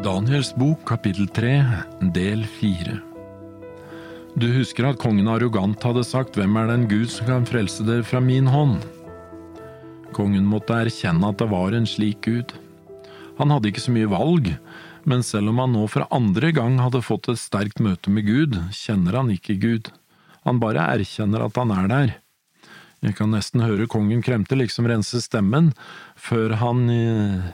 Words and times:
Daniels 0.00 0.54
bok 0.56 0.80
kapittel 0.88 1.26
3 1.28 1.48
del 2.14 2.46
4 2.48 2.94
Du 4.40 4.46
husker 4.54 4.86
at 4.88 5.00
kongen 5.02 5.28
arrogant 5.28 5.82
hadde 5.84 6.04
sagt 6.08 6.38
Hvem 6.40 6.56
er 6.56 6.70
den 6.70 6.86
Gud 6.88 7.10
som 7.12 7.28
kan 7.28 7.44
frelse 7.44 7.84
dere 7.84 8.06
fra 8.08 8.22
min 8.24 8.48
hånd? 8.48 8.78
Kongen 10.16 10.48
måtte 10.48 10.78
erkjenne 10.86 11.28
at 11.28 11.42
det 11.42 11.50
var 11.52 11.76
en 11.76 11.84
slik 11.84 12.24
Gud. 12.24 12.54
Han 13.42 13.52
hadde 13.52 13.68
ikke 13.68 13.84
så 13.84 13.92
mye 13.92 14.08
valg, 14.08 14.48
men 15.04 15.26
selv 15.26 15.52
om 15.52 15.60
han 15.60 15.76
nå 15.76 15.84
for 15.92 16.08
andre 16.08 16.54
gang 16.56 16.80
hadde 16.80 17.04
fått 17.04 17.28
et 17.28 17.42
sterkt 17.42 17.84
møte 17.84 18.08
med 18.08 18.24
Gud, 18.24 18.56
kjenner 18.72 19.20
han 19.20 19.36
ikke 19.36 19.60
Gud. 19.60 19.92
Han 20.48 20.64
bare 20.64 20.88
erkjenner 20.96 21.44
at 21.44 21.60
han 21.60 21.76
er 21.76 21.92
der. 21.92 22.16
Jeg 23.04 23.20
kan 23.20 23.36
nesten 23.36 23.64
høre 23.64 23.88
kongen 23.88 24.24
kremte 24.24 24.56
liksom 24.56 24.88
rense 24.88 25.20
stemmen, 25.24 25.74
før 26.16 26.56
han 26.60 26.86
eh, 26.88 27.52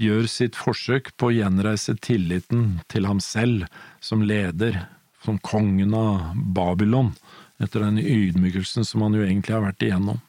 gjør 0.00 0.28
sitt 0.28 0.56
forsøk 0.58 1.12
på 1.16 1.30
å 1.30 1.34
gjenreise 1.34 1.96
tilliten 2.04 2.80
til 2.92 3.08
ham 3.08 3.20
selv 3.22 3.66
som 4.04 4.24
leder, 4.26 4.84
som 5.24 5.40
kongen 5.42 5.94
av 5.96 6.36
Babylon, 6.36 7.14
etter 7.62 7.82
den 7.86 7.98
ydmykelsen 7.98 8.84
som 8.84 9.04
han 9.06 9.16
jo 9.16 9.24
egentlig 9.24 9.56
har 9.56 9.64
vært 9.64 9.86
igjennom. 9.86 10.20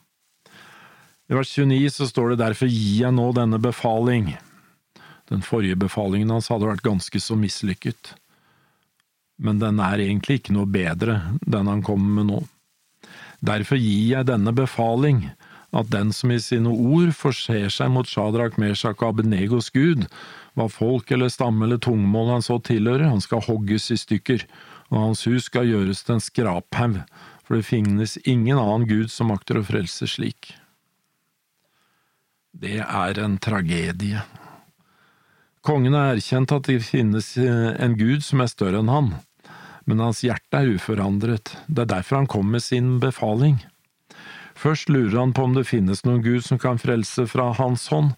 I 1.28 1.36
vers 1.36 1.52
29 1.52 1.90
så 1.92 2.08
står 2.08 2.32
det 2.32 2.44
derfor 2.46 2.72
gir 2.72 3.02
jeg 3.04 3.16
nå 3.16 3.26
denne 3.36 3.60
befaling. 3.60 4.32
Den 5.28 5.44
forrige 5.44 5.76
befalingen 5.76 6.32
hans 6.32 6.48
hadde 6.48 6.70
vært 6.70 6.86
ganske 6.86 7.20
så 7.20 7.36
mislykket, 7.36 8.14
men 9.44 9.60
den 9.62 9.82
er 9.84 10.00
egentlig 10.02 10.40
ikke 10.40 10.56
noe 10.56 10.70
bedre, 10.72 11.20
den 11.44 11.68
han 11.70 11.84
kommer 11.86 12.22
med 12.22 12.32
nå. 12.32 12.40
Derfor 13.44 13.78
gir 13.78 14.16
jeg 14.16 14.30
denne 14.32 14.54
befaling, 14.56 15.28
at 15.76 15.90
den 15.92 16.14
som 16.16 16.32
i 16.32 16.40
sine 16.40 16.72
ord 16.72 17.12
forser 17.16 17.68
seg 17.74 17.92
mot 17.92 18.08
Shadrach, 18.08 18.56
Meshach 18.62 19.02
og 19.02 19.10
Abedegos 19.12 19.70
gud, 19.76 20.06
hva 20.56 20.68
folk 20.72 21.12
eller 21.12 21.32
stamme 21.32 21.68
eller 21.68 21.82
tungmål 21.84 22.38
han 22.38 22.46
så 22.46 22.58
tilhører, 22.64 23.10
han 23.12 23.22
skal 23.22 23.44
hogges 23.46 23.92
i 23.94 24.00
stykker, 24.00 24.48
og 24.90 25.02
hans 25.10 25.26
hus 25.28 25.50
skal 25.52 25.68
gjøres 25.68 26.06
til 26.08 26.18
en 26.18 26.24
skraphaug, 26.24 27.02
for 27.44 27.60
det 27.60 27.68
finnes 27.68 28.18
ingen 28.24 28.58
annen 28.60 28.88
gud 28.88 29.12
som 29.12 29.30
makter 29.32 29.60
å 29.60 29.68
frelse 29.68 30.08
slik. 30.10 30.56
Det 32.58 32.80
er 32.82 33.20
en 33.22 33.38
tragedie. 33.38 34.24
Kongen 35.68 35.96
har 35.98 36.16
erkjent 36.16 36.52
at 36.56 36.68
det 36.72 36.80
finnes 36.88 37.34
en 37.38 37.98
gud 38.00 38.24
som 38.26 38.42
er 38.42 38.50
større 38.50 38.82
enn 38.82 38.92
han, 38.92 39.10
men 39.88 40.02
hans 40.04 40.24
hjerte 40.24 40.64
er 40.64 40.74
uforandret, 40.80 41.54
det 41.68 41.86
er 41.86 41.92
derfor 42.00 42.22
han 42.22 42.30
kom 42.32 42.50
med 42.56 42.64
sin 42.64 42.98
befaling. 43.04 43.60
Først 44.58 44.90
lurer 44.90 45.20
han 45.20 45.36
på 45.38 45.46
om 45.46 45.54
det 45.54 45.68
finnes 45.70 46.02
noen 46.06 46.24
gud 46.26 46.42
som 46.46 46.58
kan 46.62 46.80
frelse 46.82 47.28
fra 47.30 47.52
hans 47.60 47.86
hånd, 47.94 48.16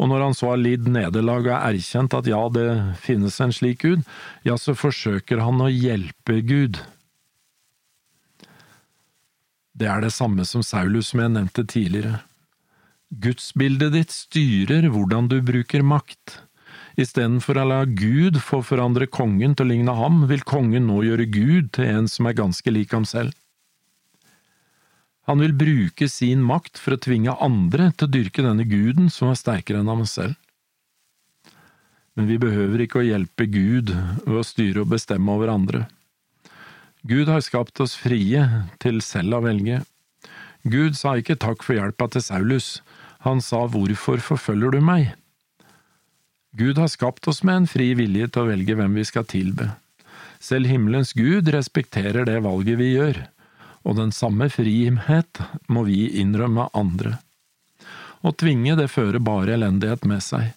og 0.00 0.08
når 0.08 0.24
han 0.24 0.36
så 0.36 0.52
har 0.54 0.62
lidd 0.62 0.88
nederlag 0.88 1.44
og 1.44 1.52
er 1.52 1.76
erkjent 1.76 2.16
at 2.16 2.28
ja, 2.30 2.40
det 2.48 2.68
finnes 3.02 3.36
en 3.44 3.52
slik 3.52 3.82
gud, 3.84 4.06
ja, 4.46 4.56
så 4.56 4.74
forsøker 4.74 5.42
han 5.44 5.60
å 5.60 5.68
hjelpe 5.68 6.40
Gud. 6.48 6.80
Det 9.76 9.88
er 9.88 10.02
det 10.04 10.12
samme 10.12 10.44
som 10.48 10.64
Saulus, 10.64 11.12
som 11.12 11.22
jeg 11.22 11.34
nevnte 11.36 11.64
tidligere. 11.68 12.22
Gudsbildet 13.12 13.92
ditt 13.92 14.14
styrer 14.14 14.88
hvordan 14.92 15.28
du 15.28 15.38
bruker 15.44 15.84
makt. 15.84 16.40
Istedenfor 17.00 17.60
å 17.60 17.68
la 17.68 17.82
Gud 17.88 18.40
få 18.40 18.62
forandre 18.64 19.08
kongen 19.08 19.56
til 19.56 19.68
å 19.68 19.72
ligne 19.72 19.94
ham, 19.96 20.24
vil 20.28 20.44
kongen 20.48 20.88
nå 20.88 21.02
gjøre 21.04 21.28
Gud 21.32 21.72
til 21.76 21.88
en 21.88 22.08
som 22.08 22.28
er 22.28 22.36
ganske 22.40 22.72
lik 22.72 22.96
ham 22.96 23.04
selv. 23.08 23.36
Han 25.30 25.42
vil 25.42 25.54
bruke 25.54 26.08
sin 26.10 26.42
makt 26.42 26.80
for 26.82 26.96
å 26.96 27.02
tvinge 27.02 27.34
andre 27.38 27.92
til 27.94 28.08
å 28.08 28.14
dyrke 28.16 28.42
denne 28.42 28.66
guden 28.66 29.10
som 29.12 29.30
er 29.30 29.38
sterkere 29.38 29.82
enn 29.82 29.90
ham 29.90 30.02
selv. 30.08 30.34
Men 32.18 32.28
vi 32.28 32.40
behøver 32.42 32.82
ikke 32.84 33.00
å 33.00 33.06
hjelpe 33.06 33.46
Gud 33.48 33.92
ved 33.94 34.38
å 34.40 34.44
styre 34.44 34.82
og 34.82 34.90
bestemme 34.92 35.32
over 35.32 35.52
andre. 35.52 35.86
Gud 37.08 37.30
har 37.30 37.42
skapt 37.42 37.80
oss 37.82 37.94
frie 37.98 38.42
til 38.82 39.00
selv 39.02 39.38
å 39.38 39.44
velge. 39.46 39.80
Gud 40.62 40.98
sa 40.98 41.16
ikke 41.18 41.38
takk 41.40 41.64
for 41.66 41.78
hjelpa 41.78 42.10
til 42.12 42.22
Saulus, 42.22 42.82
han 43.22 43.40
sa 43.42 43.64
hvorfor 43.70 44.22
forfølger 44.22 44.74
du 44.74 44.80
meg? 44.84 45.14
Gud 46.58 46.78
har 46.78 46.90
skapt 46.92 47.26
oss 47.30 47.40
med 47.46 47.62
en 47.62 47.70
fri 47.70 47.92
vilje 47.96 48.28
til 48.28 48.42
å 48.42 48.50
velge 48.50 48.76
hvem 48.76 48.98
vi 48.98 49.06
skal 49.08 49.24
tilbe. 49.26 49.70
Selv 50.42 50.68
himmelens 50.68 51.14
Gud 51.16 51.48
respekterer 51.54 52.26
det 52.28 52.42
valget 52.44 52.78
vi 52.80 52.92
gjør, 52.92 53.22
og 53.82 53.98
den 53.98 54.12
samme 54.14 54.48
frihet 54.52 55.42
må 55.72 55.84
vi 55.88 56.06
innrømme 56.22 56.68
andre. 56.76 57.18
Å 58.22 58.30
tvinge 58.38 58.76
det 58.78 58.90
fører 58.92 59.22
bare 59.22 59.56
elendighet 59.56 60.04
med 60.06 60.22
seg. 60.22 60.52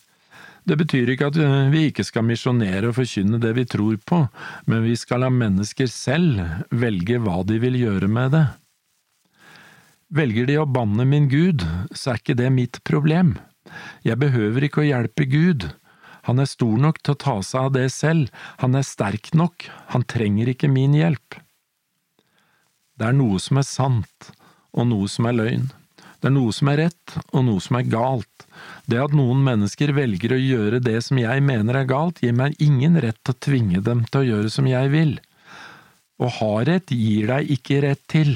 Det 0.66 0.78
betyr 0.82 1.12
ikke 1.14 1.30
at 1.30 1.38
vi 1.70 1.88
ikke 1.92 2.06
skal 2.06 2.26
misjonere 2.26 2.90
og 2.90 2.98
forkynne 2.98 3.38
det 3.42 3.52
vi 3.58 3.66
tror 3.70 3.98
på, 4.02 4.24
men 4.66 4.86
vi 4.86 4.96
skal 4.98 5.22
la 5.22 5.30
mennesker 5.30 5.90
selv 5.90 6.42
velge 6.74 7.20
hva 7.22 7.44
de 7.46 7.60
vil 7.62 7.78
gjøre 7.78 8.10
med 8.10 8.34
det. 8.34 8.46
Velger 10.16 10.50
de 10.50 10.58
å 10.62 10.70
banne 10.70 11.06
min 11.10 11.30
Gud, 11.30 11.66
så 11.94 12.14
er 12.14 12.22
ikke 12.22 12.38
det 12.38 12.50
mitt 12.54 12.82
problem. 12.86 13.36
Jeg 14.06 14.22
behøver 14.22 14.66
ikke 14.66 14.82
å 14.84 14.88
hjelpe 14.90 15.26
Gud, 15.30 15.68
han 16.26 16.42
er 16.42 16.50
stor 16.50 16.78
nok 16.82 17.02
til 17.04 17.14
å 17.14 17.22
ta 17.22 17.36
seg 17.46 17.68
av 17.68 17.74
det 17.76 17.86
selv, 17.94 18.30
han 18.62 18.78
er 18.78 18.86
sterk 18.86 19.34
nok, 19.38 19.68
han 19.94 20.06
trenger 20.10 20.50
ikke 20.50 20.70
min 20.72 20.96
hjelp. 20.98 21.38
Det 22.96 23.10
er 23.10 23.16
noe 23.16 23.40
som 23.44 23.60
er 23.60 23.68
sant, 23.68 24.30
og 24.76 24.88
noe 24.88 25.10
som 25.12 25.28
er 25.28 25.36
løgn. 25.36 25.68
Det 26.22 26.30
er 26.32 26.34
noe 26.34 26.54
som 26.56 26.72
er 26.72 26.80
rett, 26.86 27.16
og 27.36 27.44
noe 27.46 27.62
som 27.62 27.78
er 27.78 27.90
galt. 27.92 28.46
Det 28.90 28.98
at 29.02 29.14
noen 29.14 29.44
mennesker 29.46 29.92
velger 29.94 30.34
å 30.34 30.42
gjøre 30.42 30.80
det 30.84 30.98
som 31.06 31.20
jeg 31.20 31.44
mener 31.46 31.82
er 31.82 31.90
galt, 31.90 32.22
gir 32.24 32.34
meg 32.34 32.56
ingen 32.64 32.98
rett 33.04 33.20
til 33.22 33.36
å 33.36 33.42
tvinge 33.46 33.84
dem 33.86 34.06
til 34.10 34.24
å 34.24 34.30
gjøre 34.30 34.54
som 34.54 34.70
jeg 34.70 34.92
vil. 34.96 35.14
Å 36.18 36.32
ha 36.40 36.54
rett 36.66 36.94
gir 36.96 37.28
deg 37.34 37.52
ikke 37.58 37.82
rett 37.84 38.04
til. 38.12 38.34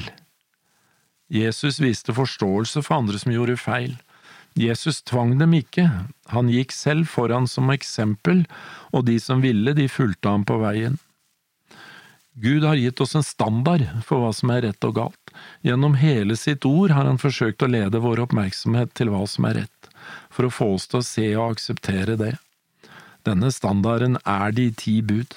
Jesus 1.32 1.80
viste 1.80 2.12
forståelse 2.14 2.82
for 2.84 3.00
andre 3.00 3.20
som 3.22 3.32
gjorde 3.32 3.58
feil. 3.60 3.96
Jesus 4.58 5.00
tvang 5.06 5.36
dem 5.40 5.54
ikke, 5.54 5.86
han 6.34 6.50
gikk 6.50 6.74
selv 6.74 7.08
foran 7.08 7.46
som 7.48 7.70
eksempel, 7.72 8.42
og 8.90 9.06
de 9.06 9.16
som 9.22 9.40
ville, 9.42 9.72
de 9.78 9.86
fulgte 9.88 10.28
ham 10.28 10.44
på 10.44 10.58
veien. 10.60 10.98
Gud 12.40 12.64
har 12.64 12.74
gitt 12.74 13.00
oss 13.00 13.14
en 13.14 13.24
standard 13.26 13.82
for 14.06 14.22
hva 14.22 14.30
som 14.32 14.50
er 14.54 14.62
rett 14.64 14.84
og 14.88 14.94
galt. 14.96 15.32
Gjennom 15.66 15.98
hele 16.00 16.36
sitt 16.40 16.64
ord 16.64 16.94
har 16.94 17.04
han 17.04 17.20
forsøkt 17.20 17.60
å 17.60 17.68
lede 17.68 18.00
vår 18.00 18.22
oppmerksomhet 18.24 18.94
til 18.96 19.10
hva 19.12 19.26
som 19.28 19.44
er 19.50 19.58
rett, 19.62 19.90
for 20.32 20.48
å 20.48 20.54
få 20.54 20.70
oss 20.78 20.88
til 20.88 21.02
å 21.02 21.06
se 21.06 21.26
og 21.34 21.58
akseptere 21.58 22.16
det. 22.20 22.32
Denne 23.28 23.50
standarden 23.52 24.16
er 24.24 24.54
de 24.56 24.70
ti 24.72 25.00
bud. 25.04 25.36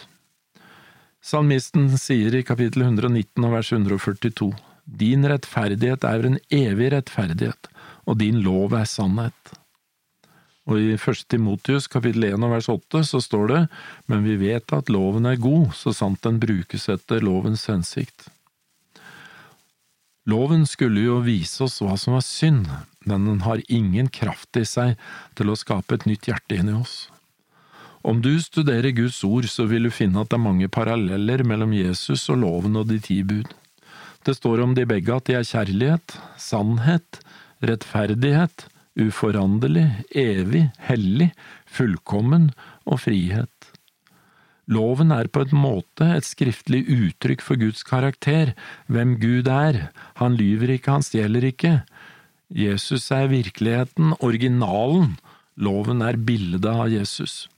Salmisten 1.23 1.89
sier 1.99 2.35
i 2.39 2.45
kapittel 2.47 2.85
119 2.85 3.49
og 3.49 3.57
vers 3.57 3.73
142, 3.75 4.53
Din 4.83 5.27
rettferdighet 5.27 6.07
er 6.07 6.25
en 6.27 6.39
evig 6.51 6.93
rettferdighet, 6.95 7.67
og 8.07 8.19
din 8.23 8.39
lov 8.47 8.75
er 8.79 8.87
sannhet. 8.87 9.53
Og 10.69 10.79
i 10.79 10.93
første 10.99 11.27
Timotius 11.33 11.89
kapittel 11.91 12.29
1 12.29 12.45
vers 12.47 12.69
8 12.71 13.01
så 13.09 13.19
står 13.23 13.49
det, 13.51 13.61
men 14.07 14.23
vi 14.23 14.37
vet 14.39 14.75
at 14.75 14.91
loven 14.93 15.27
er 15.27 15.41
god, 15.41 15.73
så 15.75 15.91
sant 15.95 16.23
den 16.23 16.39
brukes 16.39 16.87
etter 16.91 17.23
lovens 17.23 17.65
hensikt. 17.67 18.29
Loven 20.29 20.63
skulle 20.63 21.03
jo 21.03 21.17
vise 21.25 21.65
oss 21.65 21.81
hva 21.83 21.97
som 21.99 22.15
var 22.15 22.23
synd, 22.23 22.69
men 23.03 23.25
den 23.27 23.41
har 23.43 23.59
ingen 23.67 24.07
kraft 24.07 24.55
i 24.55 24.63
seg 24.63 24.95
til 25.35 25.51
å 25.51 25.57
skape 25.59 25.99
et 25.99 26.07
nytt 26.07 26.29
hjerte 26.31 26.61
inni 26.61 26.77
oss. 26.77 27.09
Om 28.03 28.21
du 28.23 28.31
studerer 28.39 28.95
Guds 28.95 29.19
ord, 29.27 29.47
så 29.51 29.67
vil 29.67 29.87
du 29.87 29.91
finne 29.91 30.23
at 30.23 30.31
det 30.31 30.39
er 30.39 30.45
mange 30.45 30.67
paralleller 30.71 31.43
mellom 31.47 31.75
Jesus 31.75 32.23
og 32.31 32.39
loven 32.39 32.79
og 32.79 32.87
de 32.87 33.01
ti 33.03 33.19
bud. 33.27 33.51
Det 34.23 34.35
står 34.39 34.63
om 34.63 34.75
de 34.75 34.87
begge 34.87 35.11
at 35.11 35.27
de 35.27 35.35
er 35.35 35.47
kjærlighet, 35.47 36.15
sannhet, 36.39 37.19
rettferdighet, 37.63 38.67
uforanderlig, 38.99 39.87
evig, 40.15 40.67
hellig, 40.87 41.31
fullkommen 41.65 42.51
og 42.85 43.03
frihet. 43.05 43.49
Loven 44.71 45.11
er 45.11 45.27
på 45.27 45.43
en 45.43 45.57
måte 45.59 46.07
et 46.15 46.27
skriftlig 46.27 46.85
uttrykk 46.87 47.41
for 47.43 47.59
Guds 47.59 47.83
karakter, 47.83 48.53
hvem 48.87 49.17
Gud 49.19 49.49
er, 49.51 49.89
han 50.21 50.37
lyver 50.39 50.77
ikke, 50.77 50.99
han 50.99 51.03
stjeler 51.03 51.49
ikke. 51.49 51.81
Jesus 52.53 53.09
er 53.11 53.31
virkeligheten, 53.31 54.13
originalen, 54.23 55.17
loven 55.57 56.01
er 56.05 56.19
bildet 56.21 56.69
av 56.69 56.87
Jesus. 56.93 57.49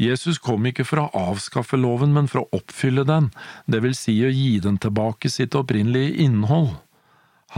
Jesus 0.00 0.38
kom 0.40 0.64
ikke 0.68 0.86
for 0.88 1.02
å 1.02 1.10
avskaffe 1.32 1.76
loven, 1.76 2.14
men 2.16 2.28
for 2.30 2.44
å 2.44 2.60
oppfylle 2.60 3.04
den, 3.08 3.28
det 3.68 3.82
vil 3.84 3.96
si 3.96 4.14
å 4.24 4.30
gi 4.32 4.60
den 4.62 4.78
tilbake 4.80 5.28
sitt 5.28 5.56
opprinnelige 5.58 6.14
innhold. 6.24 6.78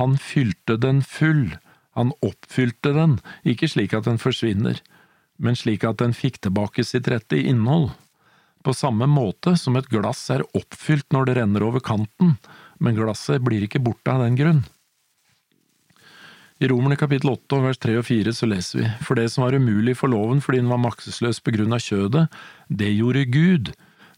Han 0.00 0.16
fylte 0.19 0.78
den 0.81 1.04
full, 1.06 1.52
han 1.98 2.12
oppfylte 2.24 2.94
den, 2.96 3.18
ikke 3.44 3.68
slik 3.68 3.94
at 3.96 4.08
den 4.08 4.20
forsvinner, 4.22 4.80
men 5.42 5.58
slik 5.58 5.84
at 5.84 6.00
den 6.00 6.14
fikk 6.16 6.40
tilbake 6.44 6.84
sitt 6.86 7.08
rette 7.12 7.38
innhold. 7.38 7.90
På 8.62 8.74
samme 8.76 9.08
måte 9.10 9.56
som 9.58 9.76
et 9.76 9.90
glass 9.90 10.28
er 10.30 10.44
oppfylt 10.56 11.08
når 11.12 11.28
det 11.28 11.38
renner 11.40 11.64
over 11.66 11.82
kanten, 11.82 12.36
men 12.78 12.96
glasset 12.98 13.42
blir 13.42 13.66
ikke 13.66 13.82
borte 13.82 14.12
av 14.12 14.22
den 14.24 14.38
grunn. 14.38 14.62
I 16.62 16.68
Romerne 16.70 16.94
kapittel 16.94 17.32
8 17.32 17.58
vers 17.64 17.80
3 17.82 17.96
og 17.98 18.04
4 18.06 18.32
så 18.38 18.46
leser 18.46 18.78
vi, 18.78 18.90
for 19.02 19.18
det 19.18 19.26
som 19.32 19.42
var 19.42 19.56
umulig 19.58 19.96
for 19.98 20.12
loven 20.12 20.38
fordi 20.44 20.60
den 20.60 20.70
var 20.70 20.78
maktesløs 20.78 21.42
på 21.42 21.56
grunn 21.56 21.74
av 21.74 21.82
kjødet, 21.82 22.28
det 22.70 22.92
gjorde 22.94 23.24
Gud, 23.34 23.72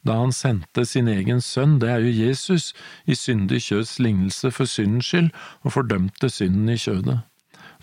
da 0.05 0.19
han 0.21 0.35
sendte 0.37 0.85
sin 0.85 1.09
egen 1.09 1.41
sønn, 1.41 1.79
det 1.81 1.89
er 1.89 2.05
jo 2.05 2.13
Jesus, 2.13 2.75
i 3.09 3.17
syndig 3.17 3.63
kjøds 3.65 3.97
lignelse 3.97 4.53
for 4.53 4.69
syndens 4.69 5.09
skyld, 5.09 5.31
og 5.65 5.73
fordømte 5.79 6.29
synden 6.29 6.69
i 6.75 6.77
kjødet, 6.77 7.23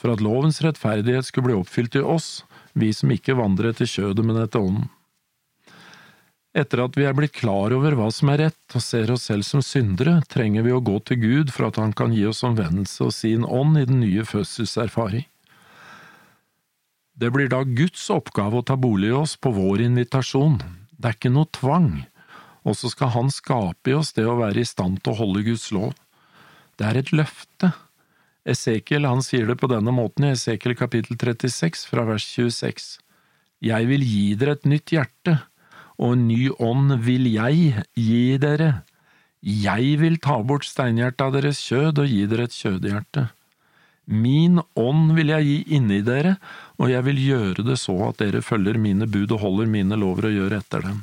for 0.01 0.15
at 0.15 0.23
lovens 0.25 0.59
rettferdighet 0.65 1.27
skulle 1.27 1.51
bli 1.51 1.59
oppfylt 1.59 1.99
i 1.99 2.01
oss, 2.01 2.41
vi 2.73 2.89
som 2.95 3.11
ikke 3.13 3.37
vandrer 3.37 3.69
etter 3.69 3.89
kjødet, 3.89 4.25
men 4.25 4.41
etter 4.41 4.63
ånden. 4.63 4.89
Etter 6.57 6.81
at 6.83 6.97
vi 6.99 7.05
er 7.07 7.15
blitt 7.15 7.37
klar 7.37 7.71
over 7.71 7.95
hva 7.95 8.09
som 8.11 8.33
er 8.33 8.47
rett 8.47 8.75
og 8.75 8.83
ser 8.83 9.13
oss 9.13 9.29
selv 9.29 9.45
som 9.47 9.61
syndere, 9.63 10.17
trenger 10.27 10.65
vi 10.65 10.73
å 10.75 10.81
gå 10.83 10.97
til 11.07 11.21
Gud 11.21 11.53
for 11.53 11.69
at 11.69 11.79
Han 11.79 11.93
kan 11.95 12.11
gi 12.11 12.25
oss 12.27 12.43
omvendelse 12.43 13.05
og 13.07 13.13
sin 13.15 13.45
ånd 13.47 13.79
i 13.79 13.85
den 13.87 14.01
nye 14.03 14.25
fødselserfaring. 14.27 15.23
Det 17.15 17.29
blir 17.31 17.47
da 17.53 17.61
Guds 17.63 18.03
oppgave 18.11 18.59
å 18.59 18.65
ta 18.67 18.75
bolig 18.75 19.13
i 19.13 19.15
oss 19.15 19.37
på 19.39 19.53
vår 19.55 19.85
invitasjon, 19.85 20.59
det 21.01 21.07
er 21.07 21.15
ikke 21.15 21.31
noe 21.33 21.49
tvang, 21.55 21.91
og 22.67 22.75
så 22.77 22.91
skal 22.91 23.13
Han 23.15 23.31
skape 23.33 23.93
i 23.93 23.95
oss 23.95 24.11
det 24.17 24.27
å 24.27 24.39
være 24.41 24.61
i 24.61 24.67
stand 24.67 24.99
til 25.01 25.13
å 25.13 25.19
holde 25.23 25.45
Guds 25.47 25.69
lov. 25.71 25.95
Det 26.77 26.87
er 26.87 26.99
et 26.99 27.13
løfte. 27.15 27.71
Esekiel 28.47 29.05
han 29.05 29.21
sier 29.21 29.45
det 29.49 29.59
på 29.61 29.69
denne 29.69 29.93
måten 29.93 30.25
i 30.25 30.33
Esekiel 30.33 30.73
kapittel 30.77 31.17
36 31.19 31.85
fra 31.89 32.07
vers 32.07 32.25
26. 32.25 32.97
Jeg 33.61 33.87
vil 33.89 34.03
gi 34.05 34.25
dere 34.39 34.57
et 34.57 34.69
nytt 34.69 34.93
hjerte 34.95 35.37
og 36.01 36.15
en 36.15 36.23
ny 36.29 36.49
ånd 36.57 36.95
vil 37.05 37.27
jeg 37.29 37.83
gi 37.97 38.37
dere. 38.41 38.71
Jeg 39.41 39.99
vil 40.01 40.17
ta 40.21 40.39
bort 40.45 40.65
steinhjertet 40.65 41.21
av 41.25 41.35
deres 41.37 41.61
kjød 41.61 42.01
og 42.01 42.09
gi 42.09 42.25
dere 42.29 42.47
et 42.49 42.57
kjødhjerte. 42.57 43.27
Min 44.11 44.59
ånd 44.75 45.13
vil 45.15 45.29
jeg 45.31 45.45
gi 45.45 45.57
inni 45.77 46.01
dere, 46.03 46.35
og 46.81 46.89
jeg 46.89 47.05
vil 47.05 47.21
gjøre 47.21 47.65
det 47.67 47.77
så 47.79 47.95
at 48.09 48.19
dere 48.21 48.41
følger 48.43 48.81
mine 48.81 49.07
bud 49.07 49.31
og 49.37 49.43
holder 49.45 49.69
mine 49.69 49.97
lover 49.97 50.29
og 50.31 50.37
gjør 50.39 50.57
etter 50.57 50.85
dem. 50.89 50.99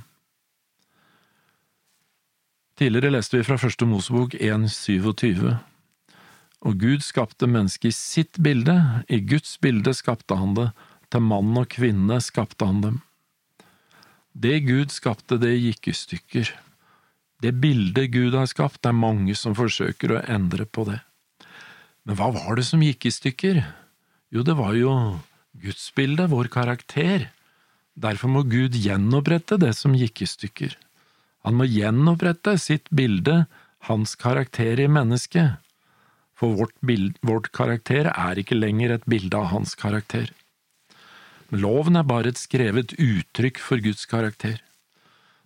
Tidligere 2.78 3.14
leste 3.14 3.38
vi 3.38 3.46
fra 3.46 3.58
Første 3.58 3.86
Mosebok 3.86 4.34
1,27. 4.34 5.54
Og 6.66 6.78
Gud 6.80 7.04
skapte 7.06 7.46
mennesket 7.46 7.92
i 7.92 7.94
sitt 7.94 8.38
bilde, 8.42 8.74
i 9.06 9.20
Guds 9.22 9.56
bilde 9.62 9.94
skapte 9.94 10.38
han 10.38 10.56
det, 10.56 10.70
til 11.08 11.24
mann 11.24 11.54
og 11.56 11.68
kvinne 11.72 12.18
skapte 12.20 12.66
han 12.66 12.80
dem. 12.82 12.96
Det 14.34 14.60
Gud 14.66 14.92
skapte, 14.94 15.38
det 15.40 15.54
gikk 15.56 15.88
i 15.90 15.96
stykker. 15.96 16.50
Det 17.42 17.54
bildet 17.62 18.10
Gud 18.10 18.34
har 18.34 18.48
skapt, 18.50 18.82
det 18.82 18.90
er 18.90 18.98
mange 18.98 19.34
som 19.38 19.54
forsøker 19.54 20.14
å 20.14 20.24
endre 20.26 20.66
på 20.66 20.84
det. 20.88 20.98
Men 22.06 22.18
hva 22.18 22.32
var 22.34 22.58
det 22.58 22.66
som 22.66 22.82
gikk 22.82 23.06
i 23.06 23.14
stykker? 23.14 23.62
Jo, 24.34 24.42
det 24.42 24.56
var 24.58 24.74
jo 24.78 24.92
gudsbildet, 25.62 26.30
vår 26.30 26.50
karakter. 26.52 27.28
Derfor 27.98 28.32
må 28.34 28.44
Gud 28.50 28.76
gjenopprette 28.78 29.58
det 29.62 29.72
som 29.78 29.94
gikk 29.96 30.22
i 30.22 30.30
stykker. 30.30 30.74
Han 31.46 31.58
må 31.58 31.66
gjenopprette 31.70 32.56
sitt 32.60 32.90
bilde, 32.90 33.46
hans 33.86 34.14
karakter 34.18 34.80
i 34.82 34.88
mennesket. 34.90 35.62
For 36.38 36.54
vårt, 36.54 36.74
bild, 36.86 37.18
vårt 37.26 37.50
karakter 37.52 38.12
er 38.12 38.38
ikke 38.38 38.58
lenger 38.58 38.94
et 38.94 39.06
bilde 39.10 39.34
av 39.34 39.50
hans 39.50 39.74
karakter. 39.78 40.30
Loven 41.50 41.98
er 41.98 42.06
bare 42.06 42.30
et 42.30 42.38
skrevet 42.38 42.94
uttrykk 42.94 43.58
for 43.62 43.82
Guds 43.82 44.06
karakter. 44.06 44.60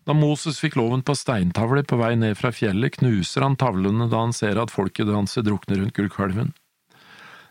Da 0.02 0.16
Moses 0.18 0.58
fikk 0.58 0.74
loven 0.76 1.04
på 1.06 1.14
steintavler 1.14 1.86
på 1.86 1.96
vei 2.00 2.16
ned 2.18 2.34
fra 2.38 2.50
fjellet, 2.52 2.98
knuser 2.98 3.46
han 3.46 3.56
tavlene 3.56 4.08
da 4.10 4.24
han 4.24 4.34
ser 4.34 4.58
at 4.58 4.74
folket 4.74 5.06
danser 5.06 5.46
drukner 5.46 5.78
rundt 5.78 5.94
gullkalven. 5.96 6.50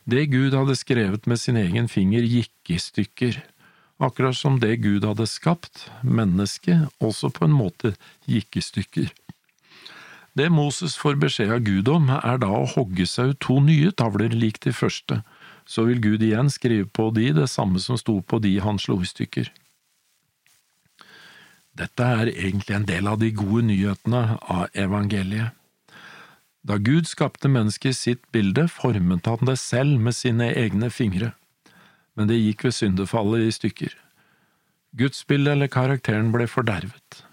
Det 0.03 0.25
Gud 0.33 0.53
hadde 0.57 0.75
skrevet 0.75 1.27
med 1.29 1.39
sin 1.39 1.57
egen 1.61 1.87
finger, 1.87 2.25
gikk 2.25 2.73
i 2.73 2.79
stykker, 2.81 3.39
akkurat 4.01 4.35
som 4.35 4.59
det 4.59 4.81
Gud 4.83 5.05
hadde 5.07 5.29
skapt, 5.29 5.87
mennesket, 6.03 6.89
også 6.99 7.31
på 7.31 7.47
en 7.47 7.55
måte 7.55 7.93
gikk 8.27 8.59
i 8.59 8.65
stykker. 8.65 9.13
Det 10.37 10.47
Moses 10.49 10.95
får 10.95 11.17
beskjed 11.19 11.51
av 11.51 11.63
Gud 11.65 11.89
om, 11.91 12.07
er 12.09 12.37
da 12.39 12.49
å 12.55 12.67
hogge 12.75 13.05
seg 13.09 13.33
ut 13.33 13.41
to 13.43 13.59
nye 13.63 13.91
tavler 13.91 14.31
lik 14.31 14.61
de 14.63 14.71
første, 14.71 15.19
så 15.67 15.83
vil 15.89 15.99
Gud 16.03 16.23
igjen 16.23 16.49
skrive 16.51 16.87
på 16.87 17.09
de 17.15 17.31
det 17.35 17.49
samme 17.51 17.81
som 17.83 17.99
sto 17.99 18.21
på 18.23 18.39
de 18.43 18.53
han 18.63 18.79
slo 18.79 19.01
i 19.03 19.09
stykker. 19.09 19.51
Dette 21.75 22.03
er 22.03 22.31
egentlig 22.31 22.75
en 22.75 22.87
del 22.87 23.07
av 23.07 23.19
de 23.19 23.31
gode 23.35 23.65
nyhetene 23.67 24.37
av 24.41 24.67
evangeliet. 24.75 25.51
Da 26.67 26.77
Gud 26.77 27.07
skapte 27.09 27.49
mennesket 27.49 27.91
i 27.91 27.97
sitt 27.97 28.23
bilde, 28.31 28.67
formet 28.69 29.27
han 29.27 29.47
det 29.47 29.57
selv 29.59 29.99
med 29.99 30.15
sine 30.15 30.51
egne 30.53 30.91
fingre, 30.93 31.33
men 32.15 32.29
det 32.29 32.37
gikk 32.37 32.67
ved 32.67 32.77
syndefallet 32.77 33.47
i 33.47 33.55
stykker. 33.55 33.95
Gudsbildet 34.99 35.55
eller 35.55 35.71
karakteren 35.71 36.31
ble 36.35 36.47
fordervet. 36.51 37.23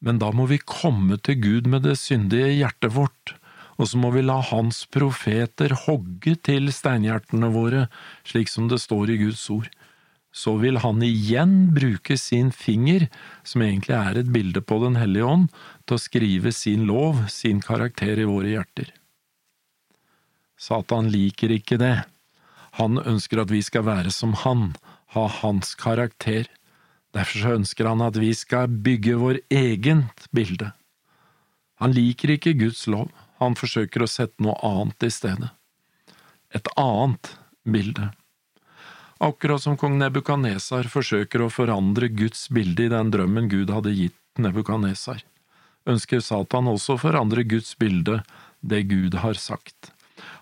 Men 0.00 0.20
da 0.20 0.30
må 0.32 0.46
vi 0.48 0.58
komme 0.58 1.18
til 1.20 1.40
Gud 1.42 1.68
med 1.68 1.84
det 1.84 1.98
syndige 2.00 2.54
hjertet 2.56 2.94
vårt, 2.96 3.34
og 3.80 3.88
så 3.88 4.00
må 4.00 4.10
vi 4.12 4.22
la 4.24 4.38
hans 4.44 4.82
profeter 4.92 5.72
hogge 5.86 6.34
til 6.44 6.68
steinhjertene 6.72 7.48
våre, 7.52 7.86
slik 8.28 8.52
som 8.52 8.68
det 8.68 8.80
står 8.82 9.12
i 9.12 9.20
Guds 9.22 9.44
ord. 9.52 9.68
Så 10.30 10.54
vil 10.62 10.78
han 10.84 11.00
igjen 11.02 11.72
bruke 11.74 12.16
sin 12.20 12.52
finger, 12.54 13.08
som 13.42 13.64
egentlig 13.64 13.96
er 13.96 14.20
et 14.20 14.30
bilde 14.30 14.62
på 14.62 14.78
Den 14.84 15.00
hellige 15.00 15.26
ånd, 15.26 15.48
til 15.88 15.96
å 15.96 16.02
skrive 16.04 16.52
sin 16.54 16.84
lov, 16.88 17.24
sin 17.32 17.60
karakter 17.64 18.20
i 18.20 18.28
våre 18.28 18.52
hjerter. 18.52 18.92
Satan 20.60 21.08
liker 21.10 21.56
ikke 21.56 21.80
det. 21.80 21.96
Han 22.78 23.00
ønsker 23.00 23.42
at 23.42 23.50
vi 23.50 23.62
skal 23.64 23.88
være 23.88 24.12
som 24.14 24.36
han, 24.44 24.74
ha 25.16 25.24
hans 25.40 25.72
karakter. 25.74 26.46
Derfor 27.16 27.56
ønsker 27.56 27.88
han 27.90 28.04
at 28.04 28.18
vi 28.20 28.30
skal 28.38 28.70
bygge 28.70 29.16
vår 29.18 29.40
eget 29.50 30.28
bilde. 30.34 30.70
Han 31.80 31.94
liker 31.96 32.36
ikke 32.36 32.54
Guds 32.60 32.84
lov, 32.90 33.08
han 33.40 33.56
forsøker 33.56 34.04
å 34.04 34.10
sette 34.10 34.44
noe 34.44 34.58
annet 34.66 35.08
i 35.08 35.10
stedet. 35.10 35.50
Et 36.54 36.66
annet 36.78 37.32
bilde. 37.64 38.10
Akkurat 39.20 39.62
som 39.62 39.76
kong 39.80 39.98
Nebukadnesar 40.00 40.88
forsøker 40.92 41.42
å 41.44 41.50
forandre 41.52 42.08
Guds 42.08 42.46
bilde 42.52 42.86
i 42.86 42.92
den 42.92 43.10
drømmen 43.12 43.50
Gud 43.52 43.72
hadde 43.72 43.92
gitt 43.96 44.16
Nebukadnesar, 44.40 45.20
ønsker 45.88 46.22
Satan 46.24 46.70
også 46.70 46.96
å 46.96 47.02
forandre 47.02 47.44
Guds 47.48 47.74
bilde, 47.80 48.20
det 48.60 48.84
Gud 48.92 49.18
har 49.24 49.40
sagt. 49.40 49.90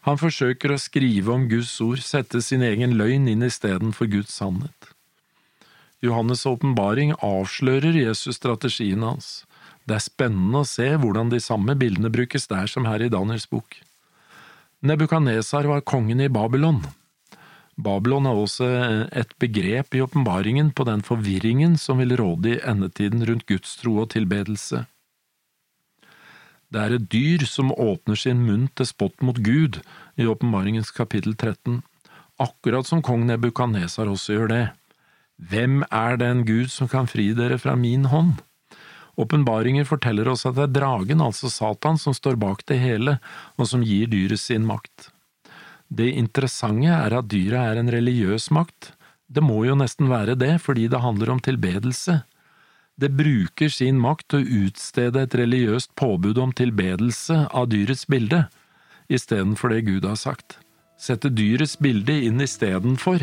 Han 0.07 0.19
forsøker 0.19 0.75
å 0.75 0.79
skrive 0.79 1.33
om 1.35 1.49
Guds 1.51 1.73
ord, 1.83 2.03
sette 2.03 2.43
sin 2.43 2.63
egen 2.67 2.97
løgn 2.99 3.27
inn 3.31 3.47
istedenfor 3.47 4.11
Guds 4.11 4.35
sannhet. 4.35 4.93
Johannes' 6.05 6.47
åpenbaring 6.47 7.13
avslører 7.19 7.97
Jesus 7.97 8.39
strategien 8.39 9.03
hans. 9.03 9.43
Det 9.89 9.97
er 9.97 10.05
spennende 10.05 10.63
å 10.63 10.69
se 10.69 10.93
hvordan 11.01 11.33
de 11.33 11.41
samme 11.43 11.75
bildene 11.79 12.13
brukes 12.13 12.47
der 12.51 12.69
som 12.71 12.87
her 12.87 13.03
i 13.03 13.11
Daniels 13.11 13.49
bok. 13.51 13.81
Nebukadnesar 14.85 15.67
var 15.67 15.83
kongen 15.83 16.21
i 16.23 16.31
Babylon. 16.31 16.85
Babylon 17.79 18.27
er 18.27 18.39
også 18.39 18.69
et 19.15 19.33
begrep 19.43 19.95
i 19.95 20.03
åpenbaringen 20.03 20.71
på 20.75 20.87
den 20.87 21.03
forvirringen 21.07 21.77
som 21.79 22.03
vil 22.03 22.15
råde 22.19 22.57
i 22.57 22.61
endetiden 22.63 23.25
rundt 23.27 23.47
gudstro 23.51 23.97
og 24.03 24.11
tilbedelse. 24.15 24.85
Det 26.69 26.81
er 26.83 26.95
et 26.95 27.07
dyr 27.11 27.47
som 27.49 27.71
åpner 27.73 28.19
sin 28.19 28.43
munn 28.45 28.67
til 28.77 28.87
spott 28.91 29.23
mot 29.25 29.39
Gud 29.41 29.81
i 30.21 30.27
åpenbaringens 30.29 30.91
kapittel 30.93 31.35
13, 31.35 31.81
akkurat 32.39 32.87
som 32.87 33.01
kong 33.03 33.25
Nebukadnesar 33.31 34.11
også 34.11 34.37
gjør 34.37 34.53
det. 34.53 34.65
Hvem 35.39 35.85
er 35.95 36.19
den 36.19 36.43
Gud 36.45 36.71
som 36.75 36.91
kan 36.91 37.07
fri 37.07 37.31
dere 37.39 37.59
fra 37.63 37.77
min 37.79 38.09
hånd? 38.11 38.41
Åpenbaringer 39.19 39.87
forteller 39.87 40.29
oss 40.31 40.45
at 40.47 40.57
det 40.57 40.65
er 40.69 40.75
dragen, 40.81 41.23
altså 41.23 41.51
Satan, 41.51 41.99
som 41.99 42.15
står 42.15 42.39
bak 42.39 42.65
det 42.67 42.79
hele, 42.83 43.17
og 43.59 43.71
som 43.71 43.83
gir 43.83 44.11
dyret 44.11 44.39
sin 44.43 44.67
makt. 44.67 45.11
Det 45.89 46.11
interessante 46.21 46.91
er 46.93 47.17
at 47.17 47.31
dyret 47.31 47.59
er 47.59 47.81
en 47.81 47.91
religiøs 47.91 48.51
makt. 48.55 48.93
Det 49.27 49.43
må 49.43 49.65
jo 49.67 49.79
nesten 49.79 50.11
være 50.11 50.37
det, 50.39 50.59
fordi 50.63 50.87
det 50.91 51.03
handler 51.03 51.35
om 51.35 51.43
tilbedelse. 51.43 52.21
Det 52.99 53.11
bruker 53.15 53.71
sin 53.71 53.99
makt 54.03 54.29
til 54.31 54.43
å 54.43 54.63
utstede 54.67 55.23
et 55.23 55.35
religiøst 55.39 55.95
påbud 55.99 56.39
om 56.43 56.55
tilbedelse 56.55 57.45
av 57.55 57.71
dyrets 57.71 58.07
bilde, 58.11 58.49
istedenfor 59.07 59.71
det 59.71 59.85
Gud 59.87 60.07
har 60.09 60.19
sagt. 60.19 60.59
Sette 60.99 61.31
dyrets 61.31 61.77
bilde 61.79 62.17
inn 62.27 62.43
istedenfor, 62.43 63.23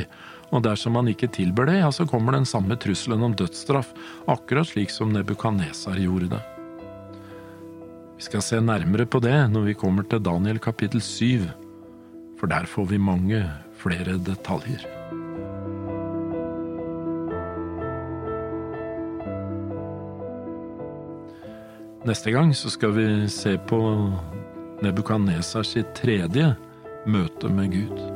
og 0.55 0.62
dersom 0.63 0.94
man 0.96 1.10
ikke 1.12 1.27
tilber 1.36 1.67
det, 1.67 1.82
ja, 1.82 1.89
så 1.91 2.05
kommer 2.08 2.38
den 2.38 2.48
samme 2.48 2.77
trusselen 2.79 3.24
om 3.27 3.34
dødsstraff, 3.36 3.89
akkurat 4.32 4.70
slik 4.70 4.94
som 4.94 5.12
Nebukadnesar 5.12 6.00
gjorde 6.00 6.29
det. 6.38 6.44
Vi 8.15 8.24
skal 8.24 8.44
se 8.46 8.62
nærmere 8.63 9.03
på 9.03 9.20
det 9.20 9.36
når 9.51 9.67
vi 9.67 9.75
kommer 9.75 10.08
til 10.08 10.24
Daniel 10.24 10.62
kapittel 10.63 11.03
syv, 11.03 11.50
for 12.39 12.48
der 12.48 12.63
får 12.63 12.88
vi 12.94 13.01
mange 13.01 13.41
flere 13.82 14.15
detaljer. 14.24 14.86
Neste 22.08 22.32
gang 22.32 22.53
så 22.55 22.72
skal 22.72 22.96
vi 22.96 23.08
se 23.34 23.58
på 23.67 23.82
Nebukadnesar 24.86 25.67
tredje 25.98 26.53
møte 27.05 27.50
med 27.50 27.71
Gud. 27.71 28.14